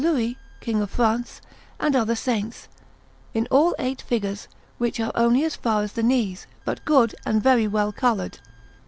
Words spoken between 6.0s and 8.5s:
knees, but good and very well coloured.